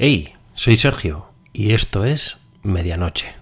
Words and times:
Hey, 0.00 0.32
soy 0.54 0.76
Sergio 0.76 1.26
y 1.52 1.72
esto 1.72 2.04
es 2.04 2.38
Medianoche. 2.62 3.34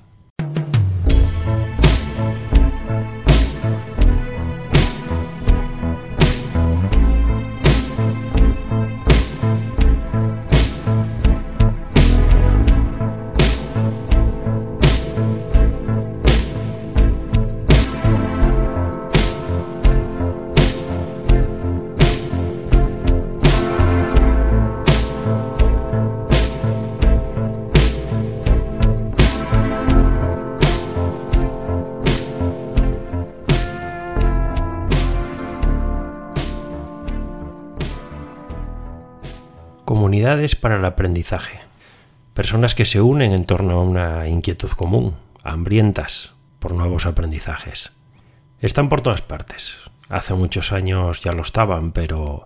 Para 40.60 40.74
el 40.74 40.84
aprendizaje. 40.84 41.60
Personas 42.34 42.74
que 42.74 42.84
se 42.84 43.00
unen 43.00 43.30
en 43.30 43.44
torno 43.44 43.74
a 43.74 43.82
una 43.84 44.26
inquietud 44.26 44.70
común, 44.70 45.14
hambrientas 45.44 46.34
por 46.58 46.72
nuevos 46.72 47.06
aprendizajes. 47.06 47.96
Están 48.58 48.88
por 48.88 49.02
todas 49.02 49.22
partes. 49.22 49.76
Hace 50.08 50.34
muchos 50.34 50.72
años 50.72 51.20
ya 51.20 51.30
lo 51.30 51.42
estaban, 51.42 51.92
pero 51.92 52.42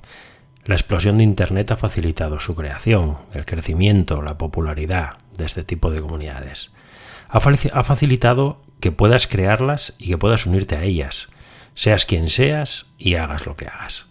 la 0.66 0.74
explosión 0.74 1.16
de 1.16 1.24
Internet 1.24 1.70
ha 1.70 1.76
facilitado 1.76 2.38
su 2.38 2.54
creación, 2.54 3.16
el 3.32 3.46
crecimiento, 3.46 4.20
la 4.20 4.36
popularidad 4.36 5.16
de 5.38 5.46
este 5.46 5.64
tipo 5.64 5.90
de 5.90 6.02
comunidades. 6.02 6.72
Ha 7.30 7.40
facilitado 7.82 8.60
que 8.78 8.92
puedas 8.92 9.26
crearlas 9.26 9.94
y 9.96 10.08
que 10.08 10.18
puedas 10.18 10.44
unirte 10.44 10.76
a 10.76 10.82
ellas, 10.82 11.30
seas 11.72 12.04
quien 12.04 12.28
seas 12.28 12.88
y 12.98 13.14
hagas 13.14 13.46
lo 13.46 13.56
que 13.56 13.68
hagas. 13.68 14.04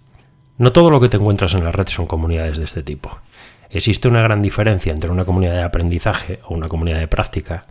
No 0.57 0.71
todo 0.71 0.89
lo 0.89 0.99
que 0.99 1.07
te 1.07 1.17
encuentras 1.17 1.53
en 1.53 1.63
la 1.63 1.71
red 1.71 1.87
son 1.87 2.07
comunidades 2.07 2.57
de 2.57 2.65
este 2.65 2.81
tipo. 2.81 3.19
Existe 3.69 4.07
una 4.07 4.21
gran 4.21 4.41
diferencia 4.41 4.91
entre 4.91 5.11
una 5.11 5.25
comunidad 5.25 5.53
de 5.53 5.63
aprendizaje 5.63 6.39
o 6.45 6.53
una 6.53 6.67
comunidad 6.67 6.99
de 6.99 7.07
práctica 7.07 7.65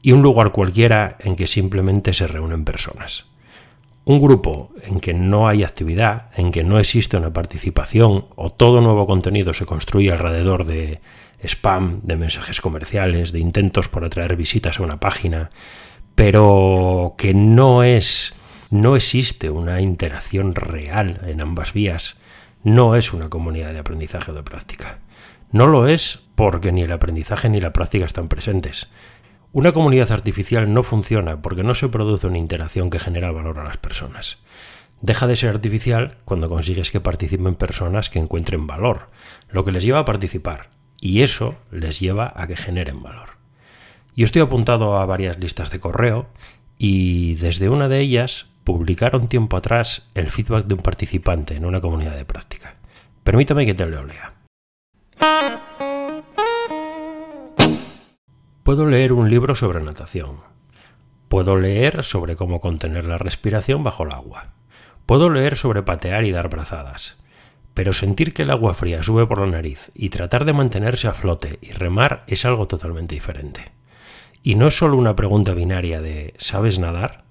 y 0.00 0.12
un 0.12 0.22
lugar 0.22 0.52
cualquiera 0.52 1.16
en 1.20 1.36
que 1.36 1.46
simplemente 1.46 2.14
se 2.14 2.26
reúnen 2.26 2.64
personas. 2.64 3.26
Un 4.04 4.20
grupo 4.20 4.70
en 4.82 5.00
que 5.00 5.12
no 5.12 5.48
hay 5.48 5.64
actividad, 5.64 6.30
en 6.36 6.52
que 6.52 6.62
no 6.62 6.78
existe 6.78 7.16
una 7.16 7.32
participación 7.32 8.26
o 8.36 8.50
todo 8.50 8.80
nuevo 8.80 9.06
contenido 9.06 9.52
se 9.52 9.66
construye 9.66 10.12
alrededor 10.12 10.64
de 10.64 11.00
spam, 11.42 12.00
de 12.02 12.16
mensajes 12.16 12.60
comerciales, 12.60 13.32
de 13.32 13.40
intentos 13.40 13.88
por 13.88 14.04
atraer 14.04 14.36
visitas 14.36 14.78
a 14.78 14.84
una 14.84 15.00
página, 15.00 15.50
pero 16.14 17.14
que 17.18 17.34
no 17.34 17.82
es 17.82 18.36
no 18.70 18.96
existe 18.96 19.50
una 19.50 19.80
interacción 19.80 20.54
real 20.54 21.20
en 21.26 21.40
ambas 21.40 21.72
vías, 21.72 22.18
no 22.64 22.96
es 22.96 23.12
una 23.12 23.28
comunidad 23.28 23.72
de 23.72 23.80
aprendizaje 23.80 24.30
o 24.30 24.34
de 24.34 24.42
práctica. 24.42 24.98
No 25.56 25.66
lo 25.66 25.88
es 25.88 26.18
porque 26.34 26.70
ni 26.70 26.82
el 26.82 26.92
aprendizaje 26.92 27.48
ni 27.48 27.62
la 27.62 27.72
práctica 27.72 28.04
están 28.04 28.28
presentes. 28.28 28.90
Una 29.52 29.72
comunidad 29.72 30.12
artificial 30.12 30.70
no 30.70 30.82
funciona 30.82 31.40
porque 31.40 31.62
no 31.62 31.74
se 31.74 31.88
produce 31.88 32.26
una 32.26 32.36
interacción 32.36 32.90
que 32.90 32.98
genera 32.98 33.32
valor 33.32 33.58
a 33.58 33.64
las 33.64 33.78
personas. 33.78 34.36
Deja 35.00 35.26
de 35.26 35.34
ser 35.34 35.48
artificial 35.48 36.18
cuando 36.26 36.50
consigues 36.50 36.90
que 36.90 37.00
participen 37.00 37.54
personas 37.54 38.10
que 38.10 38.18
encuentren 38.18 38.66
valor, 38.66 39.08
lo 39.48 39.64
que 39.64 39.72
les 39.72 39.82
lleva 39.82 40.00
a 40.00 40.04
participar, 40.04 40.68
y 41.00 41.22
eso 41.22 41.54
les 41.70 42.00
lleva 42.00 42.34
a 42.36 42.46
que 42.46 42.58
generen 42.58 43.02
valor. 43.02 43.38
Yo 44.14 44.26
estoy 44.26 44.42
apuntado 44.42 44.98
a 44.98 45.06
varias 45.06 45.38
listas 45.38 45.70
de 45.70 45.80
correo 45.80 46.26
y 46.76 47.36
desde 47.36 47.70
una 47.70 47.88
de 47.88 48.00
ellas 48.00 48.50
publicaron 48.62 49.28
tiempo 49.28 49.56
atrás 49.56 50.10
el 50.14 50.28
feedback 50.28 50.66
de 50.66 50.74
un 50.74 50.82
participante 50.82 51.56
en 51.56 51.64
una 51.64 51.80
comunidad 51.80 52.14
de 52.14 52.26
práctica. 52.26 52.76
Permítame 53.24 53.64
que 53.64 53.72
te 53.72 53.86
lo 53.86 54.04
lea. 54.04 54.35
Puedo 58.66 58.84
leer 58.84 59.12
un 59.12 59.30
libro 59.30 59.54
sobre 59.54 59.80
natación. 59.80 60.38
Puedo 61.28 61.56
leer 61.56 62.02
sobre 62.02 62.34
cómo 62.34 62.60
contener 62.60 63.04
la 63.04 63.16
respiración 63.16 63.84
bajo 63.84 64.02
el 64.02 64.12
agua. 64.12 64.54
Puedo 65.06 65.30
leer 65.30 65.56
sobre 65.56 65.84
patear 65.84 66.24
y 66.24 66.32
dar 66.32 66.48
brazadas. 66.48 67.16
Pero 67.74 67.92
sentir 67.92 68.34
que 68.34 68.42
el 68.42 68.50
agua 68.50 68.74
fría 68.74 69.04
sube 69.04 69.24
por 69.24 69.40
la 69.40 69.46
nariz 69.46 69.92
y 69.94 70.08
tratar 70.08 70.44
de 70.44 70.52
mantenerse 70.52 71.06
a 71.06 71.12
flote 71.12 71.60
y 71.62 71.70
remar 71.70 72.24
es 72.26 72.44
algo 72.44 72.66
totalmente 72.66 73.14
diferente. 73.14 73.70
Y 74.42 74.56
no 74.56 74.66
es 74.66 74.76
solo 74.76 74.96
una 74.96 75.14
pregunta 75.14 75.54
binaria 75.54 76.00
de 76.00 76.34
¿sabes 76.36 76.80
nadar? 76.80 77.22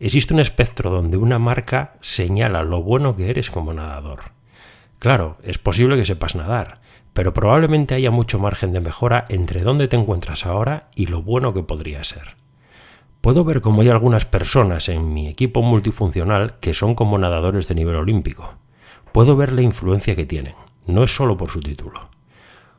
Existe 0.00 0.32
un 0.32 0.40
espectro 0.40 0.90
donde 0.90 1.18
una 1.18 1.38
marca 1.38 1.96
señala 2.00 2.62
lo 2.62 2.82
bueno 2.82 3.14
que 3.14 3.28
eres 3.28 3.50
como 3.50 3.74
nadador. 3.74 4.32
Claro, 5.02 5.36
es 5.42 5.58
posible 5.58 5.96
que 5.96 6.04
sepas 6.04 6.36
nadar, 6.36 6.80
pero 7.12 7.34
probablemente 7.34 7.96
haya 7.96 8.12
mucho 8.12 8.38
margen 8.38 8.70
de 8.70 8.78
mejora 8.78 9.24
entre 9.30 9.62
dónde 9.62 9.88
te 9.88 9.96
encuentras 9.96 10.46
ahora 10.46 10.90
y 10.94 11.06
lo 11.06 11.22
bueno 11.22 11.52
que 11.52 11.64
podría 11.64 12.04
ser. 12.04 12.36
Puedo 13.20 13.42
ver 13.42 13.62
cómo 13.62 13.82
hay 13.82 13.88
algunas 13.88 14.26
personas 14.26 14.88
en 14.88 15.12
mi 15.12 15.26
equipo 15.26 15.60
multifuncional 15.60 16.60
que 16.60 16.72
son 16.72 16.94
como 16.94 17.18
nadadores 17.18 17.66
de 17.66 17.74
nivel 17.74 17.96
olímpico. 17.96 18.54
Puedo 19.10 19.34
ver 19.34 19.50
la 19.50 19.62
influencia 19.62 20.14
que 20.14 20.24
tienen, 20.24 20.54
no 20.86 21.02
es 21.02 21.12
solo 21.12 21.36
por 21.36 21.50
su 21.50 21.58
título. 21.58 22.08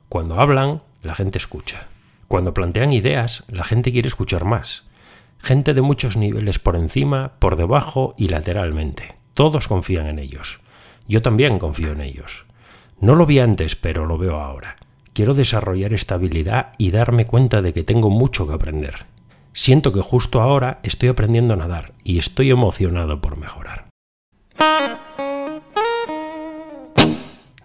Cuando 0.07 0.39
hablan, 0.39 0.81
la 1.01 1.15
gente 1.15 1.39
escucha. 1.39 1.89
Cuando 2.29 2.53
plantean 2.53 2.93
ideas, 2.93 3.43
la 3.49 3.65
gente 3.65 3.91
quiere 3.91 4.07
escuchar 4.07 4.45
más. 4.45 4.87
Gente 5.39 5.73
de 5.73 5.81
muchos 5.81 6.15
niveles 6.15 6.57
por 6.57 6.77
encima, 6.77 7.33
por 7.39 7.57
debajo 7.57 8.15
y 8.17 8.29
lateralmente. 8.29 9.15
Todos 9.33 9.67
confían 9.67 10.07
en 10.07 10.19
ellos. 10.19 10.62
Yo 11.07 11.21
también 11.21 11.59
confío 11.59 11.91
en 11.91 12.01
ellos. 12.01 12.45
No 12.99 13.15
lo 13.15 13.25
vi 13.25 13.39
antes, 13.39 13.75
pero 13.75 14.05
lo 14.05 14.17
veo 14.17 14.39
ahora. 14.39 14.75
Quiero 15.13 15.33
desarrollar 15.33 15.93
esta 15.93 16.15
habilidad 16.15 16.71
y 16.77 16.91
darme 16.91 17.27
cuenta 17.27 17.61
de 17.61 17.73
que 17.73 17.83
tengo 17.83 18.09
mucho 18.09 18.47
que 18.47 18.53
aprender. 18.53 19.05
Siento 19.53 19.91
que 19.91 20.01
justo 20.01 20.41
ahora 20.41 20.79
estoy 20.83 21.09
aprendiendo 21.09 21.53
a 21.53 21.57
nadar 21.57 21.93
y 22.03 22.17
estoy 22.17 22.49
emocionado 22.49 23.21
por 23.21 23.37
mejorar. 23.37 23.85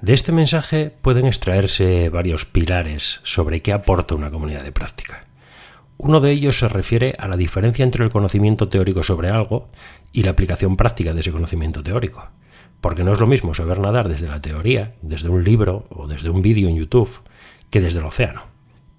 De 0.01 0.15
este 0.15 0.31
mensaje 0.31 0.93
pueden 1.03 1.27
extraerse 1.27 2.09
varios 2.09 2.45
pilares 2.45 3.21
sobre 3.25 3.63
qué 3.63 3.73
aporta 3.73 4.15
una 4.15 4.31
comunidad 4.31 4.63
de 4.63 4.73
práctica. 4.73 5.25
Uno 5.97 6.21
de 6.21 6.31
ellos 6.31 6.59
se 6.59 6.69
refiere 6.69 7.15
a 7.19 7.27
la 7.27 7.37
diferencia 7.37 7.85
entre 7.85 8.05
el 8.05 8.11
conocimiento 8.11 8.69
teórico 8.69 9.03
sobre 9.03 9.31
algo 9.31 9.69
y 10.13 10.23
la 10.23 10.31
aplicación 10.31 10.77
práctica 10.77 11.13
de 11.13 11.21
ese 11.21 11.33
conocimiento 11.33 11.83
teórico. 11.83 12.29
Porque 12.81 13.05
no 13.05 13.13
es 13.13 13.21
lo 13.21 13.27
mismo 13.27 13.55
saber 13.55 13.79
nadar 13.79 14.09
desde 14.09 14.29
la 14.29 14.41
teoría, 14.41 14.95
desde 15.03 15.29
un 15.29 15.45
libro 15.45 15.87
o 15.91 16.07
desde 16.07 16.31
un 16.31 16.43
vídeo 16.43 16.69
en 16.69 16.77
YouTube, 16.77 17.23
que 17.71 17.81
desde 17.81 17.99
el 17.99 18.07
océano. 18.07 18.43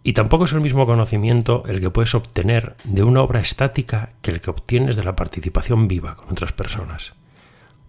Y 0.03 0.13
tampoco 0.13 0.45
es 0.45 0.53
el 0.53 0.61
mismo 0.61 0.85
conocimiento 0.85 1.63
el 1.67 1.79
que 1.79 1.89
puedes 1.89 2.15
obtener 2.15 2.75
de 2.83 3.03
una 3.03 3.21
obra 3.21 3.39
estática 3.39 4.11
que 4.21 4.31
el 4.31 4.41
que 4.41 4.49
obtienes 4.49 4.95
de 4.95 5.03
la 5.03 5.15
participación 5.15 5.87
viva 5.87 6.15
con 6.15 6.29
otras 6.29 6.53
personas. 6.53 7.13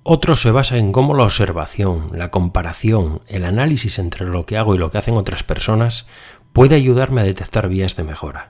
Otro 0.03 0.35
se 0.35 0.51
basa 0.51 0.79
en 0.79 0.93
cómo 0.93 1.15
la 1.15 1.25
observación, 1.25 2.11
la 2.15 2.31
comparación, 2.31 3.21
el 3.29 3.45
análisis 3.45 3.99
entre 3.99 4.27
lo 4.27 4.47
que 4.47 4.57
hago 4.57 4.75
y 4.75 4.79
lo 4.79 4.91
que 4.91 4.99
hacen 4.99 5.17
otras 5.17 5.45
personas 5.45 6.07
puede 6.53 6.75
ayudarme 6.75 7.21
a 7.21 7.25
detectar 7.25 7.69
vías 7.69 7.97
de 7.97 8.05
mejora 8.05 8.49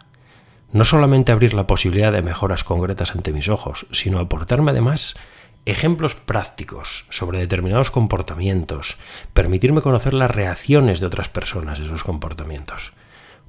no 0.73 0.85
solamente 0.85 1.33
abrir 1.33 1.55
la 1.55 1.67
posibilidad 1.67 2.13
de 2.13 2.23
mejoras 2.23 2.65
concretas 2.65 3.13
ante 3.13 3.33
mis 3.33 3.49
ojos, 3.49 3.87
sino 3.91 4.19
aportarme 4.19 4.71
además 4.71 5.17
ejemplos 5.67 6.15
prácticos 6.15 7.05
sobre 7.11 7.39
determinados 7.39 7.91
comportamientos, 7.91 8.97
permitirme 9.33 9.83
conocer 9.83 10.15
las 10.15 10.31
reacciones 10.31 11.01
de 11.01 11.07
otras 11.07 11.29
personas 11.29 11.79
a 11.79 11.83
esos 11.83 12.03
comportamientos. 12.05 12.93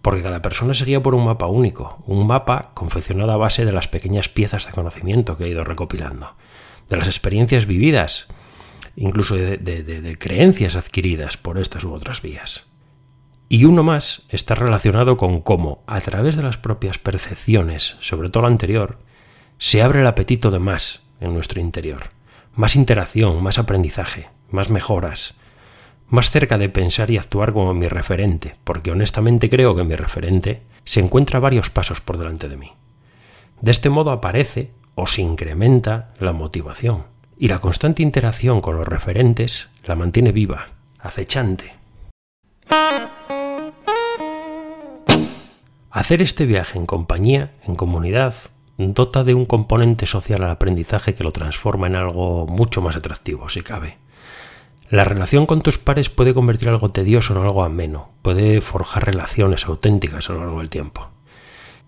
Porque 0.01 0.24
cada 0.24 0.41
persona 0.41 0.74
sería 0.74 1.01
por 1.01 1.15
un 1.15 1.25
mapa 1.25 1.45
único, 1.45 2.03
un 2.07 2.25
mapa 2.25 2.71
confeccionado 2.74 3.31
a 3.31 3.38
base 3.38 3.65
de 3.65 3.71
las 3.74 3.88
pequeñas 3.88 4.30
piezas 4.30 4.65
de 4.65 4.71
conocimiento 4.71 5.38
que 5.38 5.45
he 5.45 5.50
ido 5.50 5.63
recopilando, 5.63 6.36
de 6.89 6.97
las 6.97 7.07
experiencias 7.07 7.65
vividas, 7.65 8.27
incluso 8.95 9.36
de, 9.36 9.57
de 9.57 10.18
creencias 10.18 10.75
adquiridas 10.75 11.38
por 11.38 11.59
estas 11.59 11.83
u 11.83 11.94
otras 11.94 12.21
vías. 12.21 12.65
Y 13.47 13.65
uno 13.65 13.83
más 13.83 14.24
está 14.30 14.56
relacionado 14.56 15.18
con 15.18 15.41
cómo, 15.41 15.83
a 15.86 16.00
través 16.01 16.36
de 16.36 16.44
las 16.44 16.57
propias 16.57 16.97
percepciones, 16.97 17.97
sobre 18.00 18.30
todo 18.30 18.41
lo 18.41 18.47
anterior, 18.47 19.00
se 19.57 19.81
abre 19.81 20.01
el 20.01 20.07
apetito 20.07 20.51
de 20.51 20.59
más 20.59 21.11
en 21.21 21.33
nuestro 21.33 21.62
interior. 21.62 22.09
Más 22.53 22.75
interacción, 22.75 23.41
más 23.41 23.57
aprendizaje, 23.57 24.27
más 24.50 24.69
mejoras, 24.69 25.35
más 26.09 26.29
cerca 26.29 26.57
de 26.57 26.68
pensar 26.68 27.09
y 27.09 27.18
actuar 27.18 27.53
como 27.53 27.73
mi 27.73 27.88
referente, 27.88 28.56
porque 28.65 28.91
honestamente 28.91 29.50
creo 29.50 29.75
que 29.75 29.85
mi 29.85 29.95
referente 29.95 30.62
se 30.83 31.00
encuentra 31.00 31.39
varios 31.39 31.69
pasos 31.69 32.01
por 32.01 32.18
delante 32.18 32.50
de 32.50 32.57
mí. 32.57 32.73
De 33.62 33.71
este 33.71 33.89
modo 33.89 34.12
aparece 34.12 34.71
o 34.95 35.07
se 35.07 35.21
incrementa 35.21 36.13
la 36.19 36.33
motivación, 36.33 37.06
y 37.38 37.47
la 37.47 37.59
constante 37.59 38.03
interacción 38.03 38.59
con 38.59 38.75
los 38.75 38.88
referentes 38.88 39.69
la 39.85 39.95
mantiene 39.95 40.33
viva, 40.33 40.67
acechante. 41.00 41.74
Hacer 45.89 46.21
este 46.21 46.45
viaje 46.45 46.77
en 46.77 46.85
compañía, 46.85 47.51
en 47.63 47.75
comunidad, 47.75 48.33
dota 48.94 49.24
de 49.24 49.33
un 49.33 49.45
componente 49.45 50.06
social 50.06 50.44
al 50.44 50.51
aprendizaje 50.51 51.13
que 51.13 51.24
lo 51.24 51.31
transforma 51.31 51.88
en 51.88 51.95
algo 51.95 52.48
mucho 52.48 52.81
más 52.81 52.95
atractivo, 52.95 53.50
si 53.50 53.62
cabe. 53.62 53.98
La 54.89 55.06
relación 55.06 55.45
con 55.45 55.62
tus 55.62 55.78
pares 55.78 56.10
puede 56.10 56.33
convertir 56.33 56.68
algo 56.68 56.89
tedioso 56.89 57.33
en 57.33 57.44
algo 57.44 57.63
ameno, 57.63 58.10
puede 58.22 58.60
forjar 58.60 59.06
relaciones 59.06 59.66
auténticas 59.66 60.30
a 60.30 60.33
lo 60.33 60.39
largo 60.42 60.60
del 60.60 60.69
tiempo. 60.69 61.07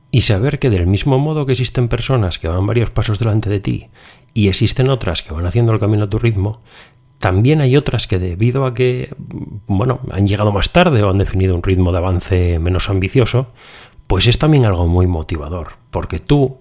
Y 0.09 0.21
saber 0.21 0.59
que 0.59 0.69
del 0.69 0.87
mismo 0.87 1.19
modo 1.19 1.45
que 1.45 1.51
existen 1.51 1.89
personas 1.89 2.39
que 2.39 2.47
van 2.47 2.65
varios 2.65 2.91
pasos 2.91 3.19
delante 3.19 3.49
de 3.49 3.59
ti 3.59 3.89
y 4.33 4.47
existen 4.47 4.89
otras 4.89 5.21
que 5.21 5.33
van 5.33 5.45
haciendo 5.45 5.73
el 5.73 5.79
camino 5.79 6.05
a 6.05 6.09
tu 6.09 6.17
ritmo, 6.17 6.61
también 7.19 7.61
hay 7.61 7.75
otras 7.75 8.07
que 8.07 8.19
debido 8.19 8.65
a 8.65 8.73
que, 8.73 9.13
bueno, 9.67 9.99
han 10.11 10.27
llegado 10.27 10.51
más 10.51 10.71
tarde 10.71 11.03
o 11.03 11.09
han 11.09 11.17
definido 11.17 11.55
un 11.55 11.63
ritmo 11.63 11.91
de 11.91 11.97
avance 11.97 12.59
menos 12.59 12.89
ambicioso, 12.89 13.47
pues 14.07 14.27
es 14.27 14.39
también 14.39 14.65
algo 14.65 14.87
muy 14.87 15.07
motivador, 15.07 15.73
porque 15.89 16.19
tú 16.19 16.59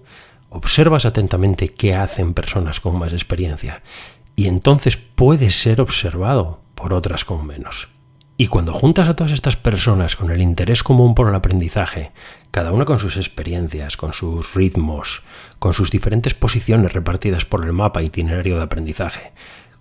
observas 0.53 1.05
atentamente 1.05 1.69
qué 1.69 1.95
hacen 1.95 2.33
personas 2.33 2.79
con 2.79 2.97
más 2.97 3.11
experiencia 3.11 3.81
y 4.35 4.47
entonces 4.47 4.97
puedes 4.97 5.55
ser 5.55 5.81
observado 5.81 6.61
por 6.75 6.93
otras 6.93 7.25
con 7.25 7.45
menos. 7.45 7.89
Y 8.35 8.47
cuando 8.47 8.73
juntas 8.73 9.07
a 9.07 9.15
todas 9.15 9.31
estas 9.31 9.55
personas 9.55 10.15
con 10.15 10.31
el 10.31 10.41
interés 10.41 10.83
común 10.83 11.13
por 11.13 11.29
el 11.29 11.35
aprendizaje, 11.35 12.11
cada 12.51 12.71
una 12.71 12.85
con 12.85 12.97
sus 12.97 13.17
experiencias, 13.17 13.95
con 13.95 14.13
sus 14.13 14.55
ritmos, 14.55 15.21
con 15.59 15.73
sus 15.73 15.91
diferentes 15.91 16.33
posiciones 16.33 16.93
repartidas 16.93 17.45
por 17.45 17.63
el 17.63 17.73
mapa 17.73 18.01
itinerario 18.01 18.57
de 18.57 18.63
aprendizaje, 18.63 19.33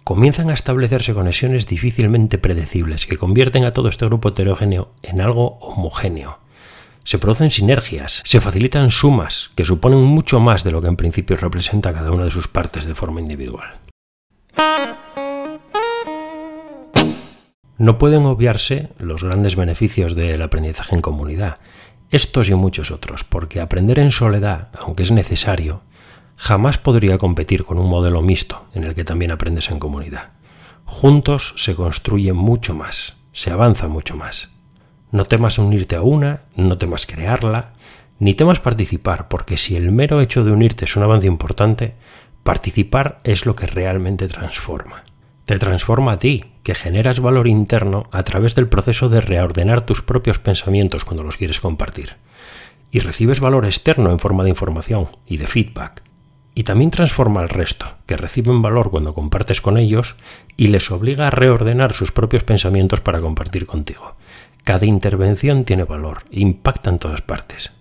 comienzan 0.04 0.50
a 0.50 0.54
establecerse 0.54 1.14
conexiones 1.14 1.66
difícilmente 1.66 2.38
predecibles 2.38 3.06
que 3.06 3.16
convierten 3.16 3.64
a 3.64 3.72
todo 3.72 3.88
este 3.88 4.06
grupo 4.06 4.30
heterogéneo 4.30 4.92
en 5.02 5.20
algo 5.20 5.58
homogéneo, 5.60 6.41
se 7.04 7.18
producen 7.18 7.50
sinergias, 7.50 8.22
se 8.24 8.40
facilitan 8.40 8.90
sumas 8.90 9.50
que 9.54 9.64
suponen 9.64 10.02
mucho 10.02 10.40
más 10.40 10.64
de 10.64 10.70
lo 10.70 10.80
que 10.80 10.88
en 10.88 10.96
principio 10.96 11.36
representa 11.36 11.92
cada 11.92 12.12
una 12.12 12.24
de 12.24 12.30
sus 12.30 12.48
partes 12.48 12.84
de 12.84 12.94
forma 12.94 13.20
individual. 13.20 13.78
No 17.78 17.98
pueden 17.98 18.26
obviarse 18.26 18.90
los 18.98 19.24
grandes 19.24 19.56
beneficios 19.56 20.14
del 20.14 20.40
aprendizaje 20.42 20.94
en 20.94 21.00
comunidad, 21.00 21.58
estos 22.10 22.48
y 22.48 22.54
muchos 22.54 22.90
otros, 22.90 23.24
porque 23.24 23.60
aprender 23.60 23.98
en 23.98 24.10
soledad, 24.10 24.68
aunque 24.78 25.02
es 25.02 25.10
necesario, 25.10 25.82
jamás 26.36 26.78
podría 26.78 27.18
competir 27.18 27.64
con 27.64 27.78
un 27.78 27.88
modelo 27.88 28.22
mixto 28.22 28.66
en 28.74 28.84
el 28.84 28.94
que 28.94 29.04
también 29.04 29.32
aprendes 29.32 29.70
en 29.70 29.78
comunidad. 29.78 30.32
Juntos 30.84 31.54
se 31.56 31.74
construye 31.74 32.32
mucho 32.32 32.74
más, 32.74 33.16
se 33.32 33.50
avanza 33.50 33.88
mucho 33.88 34.14
más. 34.14 34.50
No 35.12 35.26
temas 35.26 35.58
unirte 35.58 35.94
a 35.94 36.02
una, 36.02 36.40
no 36.56 36.78
temas 36.78 37.06
crearla, 37.06 37.74
ni 38.18 38.34
temas 38.34 38.60
participar, 38.60 39.28
porque 39.28 39.58
si 39.58 39.76
el 39.76 39.92
mero 39.92 40.20
hecho 40.20 40.42
de 40.42 40.52
unirte 40.52 40.86
es 40.86 40.96
un 40.96 41.02
avance 41.02 41.26
importante, 41.26 41.94
participar 42.42 43.20
es 43.22 43.46
lo 43.46 43.54
que 43.54 43.66
realmente 43.66 44.26
transforma. 44.26 45.04
Te 45.44 45.58
transforma 45.58 46.12
a 46.12 46.18
ti, 46.18 46.46
que 46.62 46.74
generas 46.74 47.20
valor 47.20 47.46
interno 47.46 48.08
a 48.10 48.22
través 48.22 48.54
del 48.54 48.68
proceso 48.68 49.08
de 49.08 49.20
reordenar 49.20 49.84
tus 49.84 50.00
propios 50.00 50.38
pensamientos 50.38 51.04
cuando 51.04 51.24
los 51.24 51.36
quieres 51.36 51.60
compartir. 51.60 52.16
Y 52.90 53.00
recibes 53.00 53.40
valor 53.40 53.66
externo 53.66 54.10
en 54.10 54.18
forma 54.18 54.44
de 54.44 54.50
información 54.50 55.08
y 55.26 55.36
de 55.36 55.46
feedback. 55.46 56.02
Y 56.54 56.64
también 56.64 56.90
transforma 56.90 57.40
al 57.40 57.48
resto, 57.48 57.86
que 58.06 58.16
reciben 58.16 58.62
valor 58.62 58.90
cuando 58.90 59.14
compartes 59.14 59.60
con 59.60 59.78
ellos 59.78 60.16
y 60.56 60.68
les 60.68 60.90
obliga 60.90 61.26
a 61.26 61.30
reordenar 61.30 61.92
sus 61.92 62.12
propios 62.12 62.44
pensamientos 62.44 63.00
para 63.00 63.20
compartir 63.20 63.66
contigo. 63.66 64.16
Cada 64.64 64.86
intervención 64.86 65.64
tiene 65.64 65.82
valor, 65.82 66.22
impacta 66.30 66.90
en 66.90 66.98
todas 66.98 67.20
partes. 67.20 67.72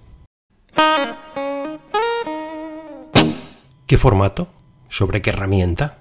¿Qué 3.85 3.97
formato? 3.97 4.47
¿Sobre 4.89 5.21
qué 5.21 5.29
herramienta? 5.29 5.99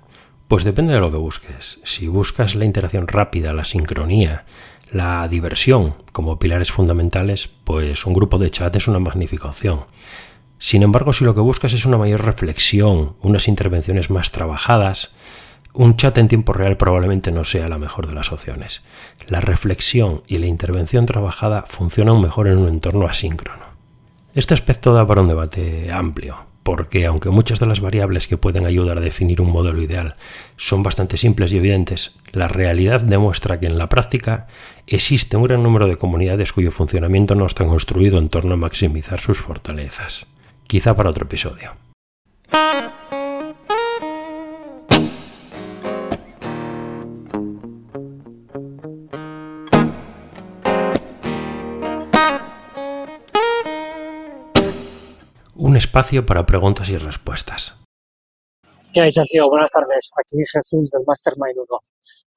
Pues 0.48 0.64
depende 0.64 0.94
de 0.94 1.00
lo 1.00 1.10
que 1.10 1.18
busques. 1.18 1.80
Si 1.84 2.08
buscas 2.08 2.54
la 2.54 2.64
interacción 2.64 3.08
rápida, 3.08 3.52
la 3.52 3.66
sincronía, 3.66 4.46
la 4.90 5.28
diversión 5.28 5.96
como 6.12 6.38
pilares 6.38 6.72
fundamentales, 6.72 7.48
pues 7.48 8.06
un 8.06 8.14
grupo 8.14 8.38
de 8.38 8.50
chat 8.50 8.74
es 8.74 8.88
una 8.88 9.00
magnífica 9.00 9.48
opción. 9.48 9.80
Sin 10.58 10.82
embargo, 10.82 11.12
si 11.12 11.24
lo 11.24 11.34
que 11.34 11.40
buscas 11.40 11.74
es 11.74 11.84
una 11.84 11.98
mayor 11.98 12.24
reflexión, 12.24 13.16
unas 13.20 13.48
intervenciones 13.48 14.08
más 14.08 14.30
trabajadas, 14.30 15.12
un 15.72 15.96
chat 15.96 16.18
en 16.18 16.28
tiempo 16.28 16.52
real 16.52 16.76
probablemente 16.76 17.30
no 17.30 17.44
sea 17.44 17.68
la 17.68 17.78
mejor 17.78 18.06
de 18.06 18.14
las 18.14 18.32
opciones. 18.32 18.82
La 19.26 19.40
reflexión 19.40 20.22
y 20.26 20.38
la 20.38 20.46
intervención 20.46 21.06
trabajada 21.06 21.64
funcionan 21.68 22.20
mejor 22.20 22.48
en 22.48 22.58
un 22.58 22.68
entorno 22.68 23.06
asíncrono. 23.06 23.64
Este 24.34 24.54
aspecto 24.54 24.92
da 24.94 25.06
para 25.06 25.22
un 25.22 25.28
debate 25.28 25.88
amplio, 25.92 26.36
porque 26.62 27.06
aunque 27.06 27.30
muchas 27.30 27.58
de 27.58 27.66
las 27.66 27.80
variables 27.80 28.26
que 28.26 28.36
pueden 28.36 28.66
ayudar 28.66 28.98
a 28.98 29.00
definir 29.00 29.40
un 29.40 29.50
modelo 29.50 29.82
ideal 29.82 30.16
son 30.56 30.82
bastante 30.82 31.16
simples 31.16 31.52
y 31.52 31.56
evidentes, 31.56 32.16
la 32.32 32.48
realidad 32.48 33.00
demuestra 33.00 33.58
que 33.58 33.66
en 33.66 33.78
la 33.78 33.88
práctica 33.88 34.46
existe 34.86 35.36
un 35.36 35.44
gran 35.44 35.62
número 35.62 35.86
de 35.86 35.96
comunidades 35.96 36.52
cuyo 36.52 36.70
funcionamiento 36.70 37.34
no 37.34 37.46
está 37.46 37.64
construido 37.64 38.18
en 38.18 38.28
torno 38.28 38.54
a 38.54 38.58
maximizar 38.58 39.20
sus 39.20 39.40
fortalezas. 39.40 40.26
Quizá 40.66 40.94
para 40.94 41.10
otro 41.10 41.24
episodio. 41.24 41.72
Espacio 55.90 56.24
para 56.24 56.46
preguntas 56.46 56.88
y 56.88 56.96
respuestas. 56.96 57.74
¿Qué 58.94 59.00
hay, 59.00 59.10
Sergio? 59.10 59.48
Buenas 59.48 59.72
tardes. 59.72 60.12
Aquí 60.16 60.36
Jesús 60.36 60.88
del 60.88 61.02
Mastermind 61.04 61.58
1. 61.58 61.66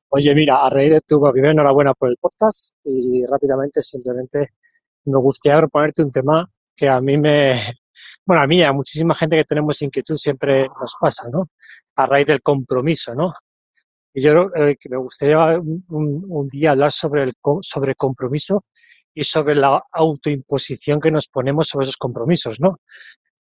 Oye, 0.10 0.34
mira, 0.34 0.66
a 0.66 0.72
raíz 0.72 0.90
de 0.90 1.02
tu 1.02 1.22
primera 1.32 1.52
enhorabuena 1.52 1.94
por 1.94 2.10
el 2.10 2.18
podcast 2.20 2.76
y 2.84 3.24
rápidamente 3.28 3.84
simplemente 3.84 4.54
me 5.06 5.20
gustaría 5.20 5.60
proponerte 5.60 6.02
un 6.02 6.12
tema 6.12 6.50
que 6.76 6.90
a 6.90 7.00
mí 7.00 7.16
me, 7.16 7.54
bueno, 8.26 8.42
a 8.42 8.48
mí 8.48 8.58
y 8.58 8.64
a 8.64 8.74
muchísima 8.74 9.14
gente 9.14 9.36
que 9.36 9.46
tenemos 9.46 9.80
inquietud 9.84 10.16
siempre 10.18 10.66
nos 10.82 10.96
pasa, 11.00 11.30
¿no? 11.32 11.50
A 11.96 12.08
raíz 12.08 12.26
del 12.26 12.42
compromiso, 12.42 13.14
¿no? 13.14 13.34
Y 14.16 14.24
yo 14.24 14.50
eh, 14.56 14.78
me 14.90 14.98
gustaría 14.98 15.60
un, 15.60 15.86
un, 16.28 16.48
día 16.48 16.72
hablar 16.72 16.92
sobre 16.92 17.22
el 17.22 17.34
sobre 17.62 17.94
compromiso 17.94 18.66
y 19.14 19.24
sobre 19.24 19.54
la 19.54 19.80
autoimposición 19.92 21.00
que 21.00 21.12
nos 21.12 21.28
ponemos 21.28 21.68
sobre 21.68 21.84
esos 21.84 21.98
compromisos, 21.98 22.60
¿no? 22.60 22.80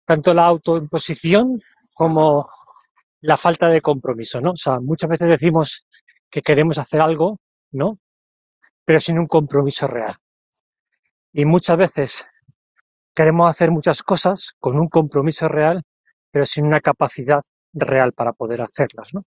Tanto 0.05 0.35
la 0.35 0.47
autoimposición 0.47 1.61
como 1.95 2.49
la 3.21 3.37
falta 3.37 3.69
de 3.69 3.81
compromiso, 3.81 4.41
¿no? 4.41 4.53
O 4.53 4.57
sea, 4.57 4.81
muchas 4.81 5.09
veces 5.09 5.29
decimos 5.29 5.87
que 6.31 6.43
queremos 6.43 6.79
hacer 6.79 7.01
algo, 7.01 7.39
¿no? 7.71 7.99
Pero 8.85 9.01
sin 9.01 9.19
un 9.19 9.27
compromiso 9.27 9.87
real. 9.87 10.15
Y 11.33 11.45
muchas 11.45 11.77
veces 11.77 12.29
queremos 13.15 13.51
hacer 13.51 13.71
muchas 13.71 14.03
cosas 14.03 14.53
con 14.59 14.79
un 14.79 14.89
compromiso 14.89 15.49
real, 15.49 15.83
pero 16.31 16.45
sin 16.45 16.67
una 16.67 16.81
capacidad 16.81 17.43
real 17.73 18.13
para 18.13 18.33
poder 18.33 18.61
hacerlas, 18.61 19.15
¿no? 19.15 19.25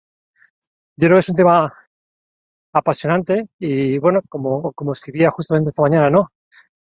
Yo 0.96 1.08
creo 1.08 1.16
que 1.16 1.20
es 1.20 1.28
un 1.28 1.36
tema 1.36 1.72
apasionante 2.72 3.48
y 3.58 3.98
bueno, 3.98 4.20
como, 4.28 4.72
como 4.72 4.92
escribía 4.92 5.30
justamente 5.30 5.68
esta 5.68 5.82
mañana, 5.82 6.10
¿no? 6.10 6.32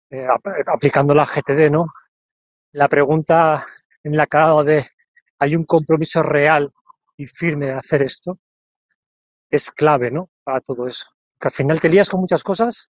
Eh, 0.10 0.26
aplicando 0.68 1.14
la 1.14 1.26
GTD, 1.26 1.72
¿no? 1.72 1.86
La 2.76 2.90
pregunta 2.90 3.66
en 4.04 4.18
la 4.18 4.28
cara 4.28 4.62
de 4.64 4.86
hay 5.40 5.56
un 5.56 5.64
compromiso 5.64 6.22
real 6.22 6.74
y 7.16 7.26
firme 7.26 7.68
de 7.68 7.74
hacer 7.74 8.04
esto 8.04 8.38
es 9.50 9.72
clave, 9.72 10.12
¿no? 10.12 10.30
Para 10.44 10.60
todo 10.60 10.86
eso. 10.86 11.08
Que 11.40 11.48
al 11.48 11.54
final 11.54 11.80
te 11.80 11.88
lías 11.88 12.10
con 12.10 12.20
muchas 12.20 12.44
cosas 12.44 12.90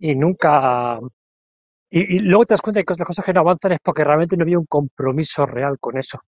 y 0.00 0.16
nunca. 0.16 0.98
Y, 1.90 2.18
luego 2.18 2.44
te 2.44 2.54
das 2.54 2.60
cuenta 2.60 2.80
de 2.80 2.84
que 2.84 2.94
las 2.98 3.06
cosas 3.06 3.24
que 3.24 3.32
no 3.32 3.40
avanzan 3.40 3.72
es 3.72 3.78
porque 3.80 4.02
realmente 4.02 4.36
no 4.36 4.42
había 4.42 4.58
un 4.58 4.66
compromiso 4.66 5.46
real 5.46 5.78
con 5.78 5.96
eso. 5.96 6.18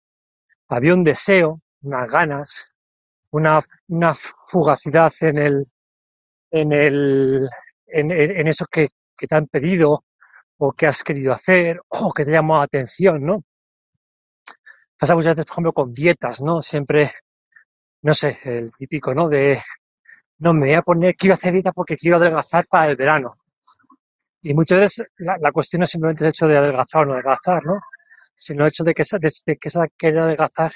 Había 0.69 0.95
un 0.95 1.03
deseo, 1.03 1.61
unas 1.83 2.13
ganas, 2.13 2.73
una, 3.31 3.61
fugacidad 4.47 5.13
en 5.23 5.39
el, 5.39 5.65
en 6.53 6.73
el, 6.73 7.49
en, 7.89 8.13
en 8.13 8.47
eso 8.47 8.67
que, 8.71 8.91
que 9.17 9.27
te 9.27 9.35
han 9.35 9.49
pedido 9.49 10.05
o 10.59 10.73
qué 10.73 10.87
has 10.87 11.03
querido 11.03 11.33
hacer 11.33 11.81
o 11.89 12.13
que 12.13 12.25
te 12.25 12.33
llamó 12.33 12.57
la 12.57 12.65
atención, 12.65 13.25
¿no? 13.25 13.45
Pasa 14.99 15.15
muchas 15.15 15.37
veces, 15.37 15.45
por 15.47 15.55
ejemplo, 15.55 15.73
con 15.73 15.93
dietas, 15.93 16.43
¿no? 16.43 16.63
Siempre, 16.63 17.11
no 18.03 18.15
sé, 18.15 18.39
el 18.45 18.73
típico, 18.75 19.15
¿no? 19.15 19.29
De, 19.29 19.61
no, 20.39 20.55
me 20.55 20.67
voy 20.67 20.75
a 20.75 20.83
poner, 20.83 21.17
quiero 21.17 21.35
hacer 21.35 21.53
dieta 21.53 21.73
porque 21.73 21.97
quiero 21.97 22.17
adelgazar 22.19 22.67
para 22.67 22.91
el 22.91 22.97
verano. 22.97 23.37
Y 24.43 24.55
muchas 24.55 24.81
veces 24.81 25.07
la, 25.19 25.53
cuestión 25.53 25.81
no 25.81 25.85
es 25.85 25.91
simplemente 25.91 26.25
el 26.25 26.31
hecho 26.31 26.47
de 26.47 26.57
adelgazar 26.57 27.03
o 27.03 27.07
no 27.07 27.13
adelgazar, 27.15 27.65
¿no? 27.65 27.81
Sino 28.35 28.65
el 28.65 28.69
hecho 28.69 28.85
de 28.85 28.95
que 28.95 29.03
esa, 29.03 29.19
de, 29.19 29.29
que 29.57 29.69
esa 29.69 29.89
querer 29.99 30.21
adelgazar 30.21 30.73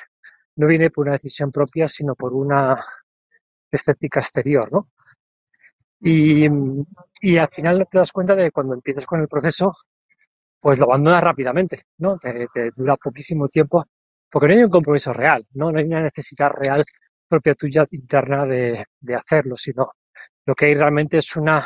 no 0.56 0.66
viene 0.66 0.90
por 0.90 1.06
una 1.06 1.12
decisión 1.12 1.52
propia, 1.52 1.86
sino 1.88 2.14
por 2.14 2.34
una 2.34 2.76
estética 3.70 4.20
exterior, 4.20 4.70
¿no? 4.72 4.90
Y, 6.00 6.46
al 7.38 7.48
final 7.50 7.86
te 7.90 7.98
das 7.98 8.12
cuenta 8.12 8.34
de 8.34 8.50
cuando 8.50 8.74
empiezas 8.74 9.04
con 9.06 9.20
el 9.20 9.28
proceso 9.28 9.72
pues 10.58 10.78
lo 10.78 10.84
abandonas 10.86 11.22
rápidamente, 11.22 11.84
¿no? 11.98 12.18
Te, 12.18 12.48
dura 12.76 12.96
poquísimo 12.96 13.48
tiempo 13.48 13.84
porque 14.30 14.48
no 14.48 14.54
hay 14.54 14.64
un 14.64 14.70
compromiso 14.70 15.12
real, 15.12 15.46
¿no? 15.54 15.72
No 15.72 15.78
hay 15.78 15.86
una 15.86 16.02
necesidad 16.02 16.50
real 16.50 16.84
propia 17.28 17.54
tuya 17.54 17.86
interna 17.90 18.44
de, 18.44 18.84
de 19.00 19.14
hacerlo, 19.14 19.56
sino 19.56 19.92
lo 20.44 20.54
que 20.54 20.66
hay 20.66 20.74
realmente 20.74 21.18
es 21.18 21.36
una, 21.36 21.64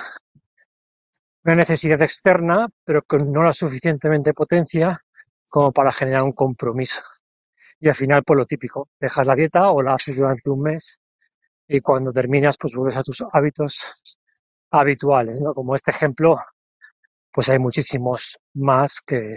una 1.45 1.57
necesidad 1.57 2.01
externa, 2.03 2.69
pero 2.85 3.03
con 3.03 3.33
no 3.33 3.43
la 3.43 3.53
suficientemente 3.53 4.33
potencia 4.33 5.01
como 5.49 5.73
para 5.73 5.93
generar 5.93 6.23
un 6.23 6.33
compromiso. 6.33 7.03
Y 7.81 7.89
al 7.89 7.95
final, 7.95 8.23
pues 8.25 8.39
lo 8.39 8.47
típico, 8.47 8.89
dejas 8.99 9.27
la 9.27 9.35
dieta 9.35 9.71
o 9.71 9.83
la 9.83 9.95
haces 9.95 10.17
durante 10.17 10.51
un 10.51 10.63
mes 10.63 11.01
y 11.69 11.81
cuando 11.81 12.13
terminas, 12.13 12.57
pues 12.59 12.75
vuelves 12.75 12.97
a 12.97 13.03
tus 13.03 13.23
hábitos 13.33 14.03
habituales, 14.81 15.41
¿no? 15.41 15.55
Como 15.55 15.75
este 15.75 15.91
ejemplo, 15.91 16.37
pues 17.33 17.49
hay 17.49 17.59
muchísimos 17.59 18.39
más 18.55 19.01
que, 19.01 19.37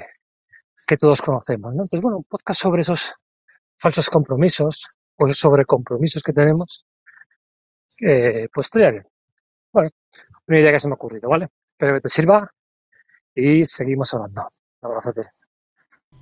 que 0.85 0.97
todos 0.97 1.21
conocemos, 1.21 1.73
¿no? 1.73 1.83
Entonces, 1.83 2.01
bueno, 2.01 2.17
un 2.17 2.23
podcast 2.23 2.61
sobre 2.61 2.81
esos 2.81 3.13
falsos 3.77 4.09
compromisos 4.09 4.87
o 5.15 5.31
sobre 5.31 5.65
compromisos 5.65 6.23
que 6.23 6.33
tenemos, 6.33 6.85
eh, 8.01 8.47
pues 8.53 8.67
estaría 8.67 8.91
bien. 8.91 9.07
Bueno, 9.71 9.89
una 10.47 10.59
idea 10.59 10.71
que 10.71 10.79
se 10.79 10.87
me 10.87 10.93
ha 10.93 10.95
ocurrido, 10.95 11.29
¿vale? 11.29 11.49
Espero 11.65 11.95
que 11.95 12.01
te 12.01 12.09
sirva 12.09 12.51
y 13.35 13.65
seguimos 13.65 14.13
hablando. 14.13 14.43
Un. 14.81 15.27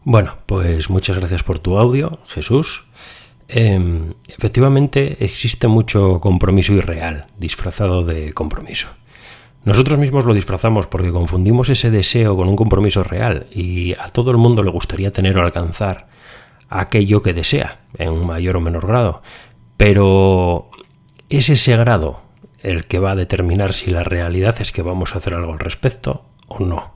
Bueno, 0.03 0.39
pues 0.45 0.89
muchas 0.89 1.17
gracias 1.17 1.43
por 1.43 1.59
tu 1.59 1.77
audio, 1.77 2.19
Jesús. 2.25 2.85
Em, 3.47 4.13
efectivamente 4.27 5.23
existe 5.23 5.67
mucho 5.67 6.19
compromiso 6.19 6.73
irreal, 6.73 7.27
disfrazado 7.37 8.03
de 8.03 8.33
compromiso. 8.33 8.89
Nosotros 9.65 9.97
mismos 9.97 10.25
lo 10.25 10.35
disfrazamos 10.35 10.85
porque 10.85 11.11
confundimos 11.11 11.69
ese 11.69 11.89
deseo 11.89 12.37
con 12.37 12.47
un 12.47 12.55
compromiso 12.55 13.03
real 13.03 13.47
y 13.51 13.93
a 13.93 14.09
todo 14.09 14.29
el 14.29 14.37
mundo 14.37 14.61
le 14.61 14.69
gustaría 14.69 15.11
tener 15.11 15.37
o 15.37 15.41
alcanzar 15.41 16.07
aquello 16.69 17.23
que 17.23 17.33
desea, 17.33 17.79
en 17.97 18.11
un 18.11 18.27
mayor 18.27 18.57
o 18.57 18.61
menor 18.61 18.85
grado. 18.85 19.23
Pero 19.75 20.69
es 21.29 21.49
ese 21.49 21.75
grado 21.77 22.21
el 22.61 22.85
que 22.85 22.99
va 22.99 23.11
a 23.11 23.15
determinar 23.15 23.73
si 23.73 23.89
la 23.89 24.03
realidad 24.03 24.55
es 24.59 24.71
que 24.71 24.83
vamos 24.83 25.15
a 25.15 25.17
hacer 25.17 25.33
algo 25.33 25.53
al 25.53 25.59
respecto 25.59 26.25
o 26.47 26.59
no. 26.59 26.93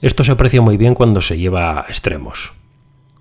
Esto 0.00 0.22
se 0.22 0.30
aprecia 0.30 0.60
muy 0.60 0.76
bien 0.76 0.94
cuando 0.94 1.20
se 1.20 1.38
lleva 1.38 1.80
a 1.80 1.86
extremos. 1.88 2.52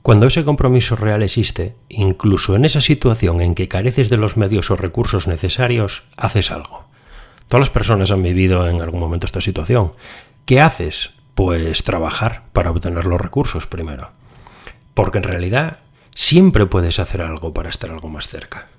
Cuando 0.04 0.28
ese 0.28 0.44
compromiso 0.44 0.96
real 0.96 1.24
existe, 1.24 1.76
incluso 1.90 2.56
en 2.56 2.66
esa 2.66 2.82
situación 2.82 3.42
en 3.42 3.56
que 3.56 3.68
careces 3.68 4.10
de 4.10 4.18
los 4.18 4.38
medios 4.38 4.70
o 4.70 4.76
recursos 4.76 5.28
necesarios, 5.28 6.04
haces 6.18 6.52
algo. 6.52 6.93
Todas 7.54 7.68
las 7.68 7.70
personas 7.70 8.10
han 8.10 8.24
vivido 8.24 8.68
en 8.68 8.82
algún 8.82 9.00
momento 9.00 9.28
esta 9.28 9.40
situación. 9.40 9.92
¿Qué 10.44 10.60
haces? 10.60 11.12
Pues 11.36 11.84
trabajar 11.84 12.46
para 12.52 12.72
obtener 12.72 13.06
los 13.06 13.22
recursos 13.22 13.68
primero. 13.68 14.10
Porque 14.96 15.20
en 15.20 15.24
realidad 15.24 15.78
siempre 16.16 16.66
puedes 16.66 16.98
hacer 16.98 17.22
algo 17.22 17.54
para 17.54 17.70
estar 17.70 17.92
algo 17.92 18.10
más 18.10 18.28
cerca. 18.28 18.70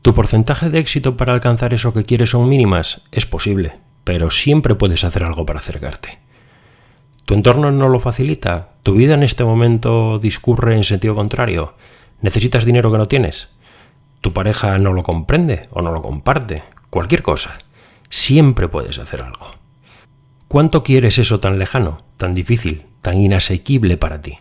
¿Tu 0.00 0.14
porcentaje 0.14 0.70
de 0.70 0.78
éxito 0.78 1.18
para 1.18 1.34
alcanzar 1.34 1.74
eso 1.74 1.92
que 1.92 2.04
quieres 2.04 2.30
son 2.30 2.48
mínimas? 2.48 3.02
Es 3.12 3.26
posible, 3.26 3.74
pero 4.04 4.30
siempre 4.30 4.74
puedes 4.74 5.04
hacer 5.04 5.22
algo 5.22 5.44
para 5.44 5.58
acercarte. 5.58 6.18
¿Tu 7.26 7.34
entorno 7.34 7.70
no 7.70 7.90
lo 7.90 8.00
facilita? 8.00 8.70
¿Tu 8.82 8.94
vida 8.94 9.12
en 9.12 9.24
este 9.24 9.44
momento 9.44 10.18
discurre 10.18 10.74
en 10.74 10.84
sentido 10.84 11.14
contrario? 11.14 11.74
¿Necesitas 12.22 12.64
dinero 12.64 12.90
que 12.90 12.96
no 12.96 13.08
tienes? 13.08 13.54
¿Tu 14.22 14.32
pareja 14.32 14.78
no 14.78 14.94
lo 14.94 15.02
comprende 15.02 15.68
o 15.70 15.82
no 15.82 15.92
lo 15.92 16.00
comparte? 16.00 16.62
Cualquier 16.88 17.22
cosa. 17.22 17.58
Siempre 18.08 18.68
puedes 18.68 18.98
hacer 18.98 19.22
algo. 19.22 19.50
¿Cuánto 20.48 20.82
quieres 20.82 21.18
eso 21.18 21.40
tan 21.40 21.58
lejano, 21.58 21.98
tan 22.16 22.34
difícil, 22.34 22.86
tan 23.02 23.20
inasequible 23.20 23.96
para 23.96 24.22
ti? 24.22 24.38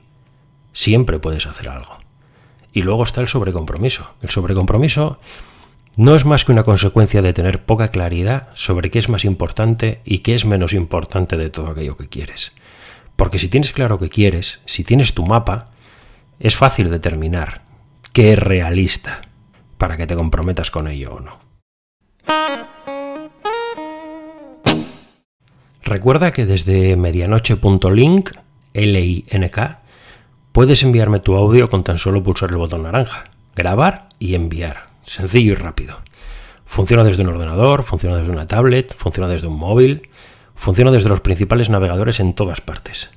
Siempre 0.72 1.20
puedes 1.20 1.46
hacer 1.48 1.70
algo. 1.70 1.98
Y 2.74 2.84
luego 2.84 3.04
está 3.04 3.22
el 3.22 3.28
sobrecompromiso. 3.28 4.14
El 4.22 4.30
sobrecompromiso 4.30 5.18
no 5.98 6.16
es 6.16 6.26
más 6.26 6.44
que 6.44 6.52
una 6.52 6.64
consecuencia 6.64 7.22
de 7.22 7.34
tener 7.34 7.64
poca 7.64 7.88
claridad 7.88 8.50
sobre 8.54 8.92
qué 8.92 9.00
es 9.00 9.10
más 9.10 9.24
importante 9.24 10.02
y 10.04 10.20
qué 10.20 10.36
es 10.36 10.46
menos 10.46 10.74
importante 10.74 11.38
de 11.38 11.50
todo 11.50 11.72
aquello 11.72 11.96
que 11.96 12.10
quieres. 12.10 12.52
Porque 13.16 13.40
si 13.40 13.48
tienes 13.48 13.72
claro 13.72 13.98
qué 13.98 14.10
quieres, 14.10 14.60
si 14.66 14.84
tienes 14.84 15.14
tu 15.14 15.26
mapa, 15.26 15.72
es 16.40 16.58
fácil 16.58 16.90
determinar 16.90 17.62
qué 18.12 18.34
es 18.34 18.40
realista 18.40 19.22
para 19.78 19.96
que 19.96 20.06
te 20.06 20.16
comprometas 20.16 20.70
con 20.70 20.90
ello 20.90 21.14
o 21.14 21.20
no. 21.22 21.40
Recuerda 25.86 26.32
que 26.32 26.46
desde 26.46 26.98
medianoche.link, 26.98 28.32
L-I-N-K, 28.74 29.80
puedes 30.52 30.84
enviarme 30.84 31.22
tu 31.22 31.36
audio 31.36 31.70
con 31.70 31.84
tan 31.84 31.98
solo 31.98 32.22
pulsar 32.22 32.50
el 32.50 32.58
botón 32.58 32.84
naranja, 32.84 33.24
grabar 33.56 34.10
y 34.20 34.36
enviar. 34.36 34.88
Sencillo 35.04 35.54
y 35.54 35.56
rápido. 35.56 36.00
Funciona 36.66 37.06
desde 37.06 37.24
un 37.24 37.30
ordenador, 37.30 37.84
funciona 37.84 38.18
desde 38.18 38.32
una 38.32 38.48
tablet, 38.48 38.94
funciona 38.98 39.30
desde 39.30 39.48
un 39.48 39.58
móvil, 39.58 40.10
Funciona 40.56 40.90
desde 40.90 41.10
los 41.10 41.22
principales 41.22 41.70
navegadores 41.70 42.20
en 42.20 42.34
todas 42.34 42.62
partes. 42.62 43.10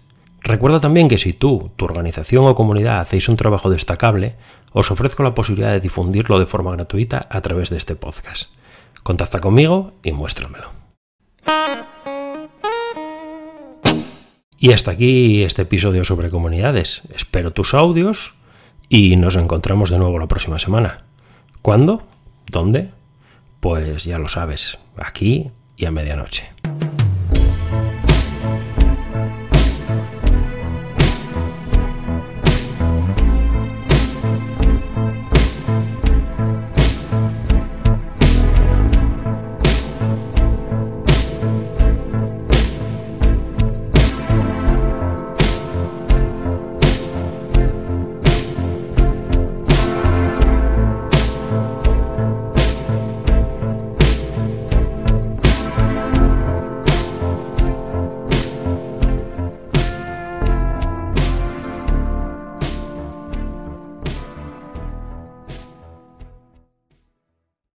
Recuerda 0.42 0.80
también 0.80 1.08
que 1.08 1.18
si 1.18 1.32
tú, 1.32 1.70
tu 1.76 1.84
organización 1.84 2.46
o 2.46 2.54
comunidad 2.54 3.00
hacéis 3.00 3.28
un 3.28 3.36
trabajo 3.36 3.70
destacable, 3.70 4.34
os 4.72 4.90
ofrezco 4.90 5.22
la 5.22 5.34
posibilidad 5.34 5.72
de 5.72 5.80
difundirlo 5.80 6.38
de 6.38 6.46
forma 6.46 6.72
gratuita 6.72 7.26
a 7.30 7.40
través 7.40 7.70
de 7.70 7.76
este 7.78 7.96
podcast. 7.96 8.50
Contacta 9.02 9.40
conmigo 9.40 9.92
y 10.02 10.12
muéstramelo. 10.12 10.70
Y 14.60 14.72
hasta 14.72 14.90
aquí 14.90 15.44
este 15.44 15.62
episodio 15.62 16.02
sobre 16.02 16.30
comunidades. 16.30 17.02
Espero 17.14 17.52
tus 17.52 17.74
audios 17.74 18.34
y 18.88 19.14
nos 19.14 19.36
encontramos 19.36 19.90
de 19.90 19.98
nuevo 19.98 20.18
la 20.18 20.26
próxima 20.26 20.58
semana. 20.58 21.04
¿Cuándo? 21.62 22.02
¿Dónde? 22.48 22.90
Pues 23.60 24.04
ya 24.04 24.18
lo 24.18 24.28
sabes, 24.28 24.78
aquí 24.96 25.50
y 25.76 25.84
a 25.84 25.92
medianoche. 25.92 26.48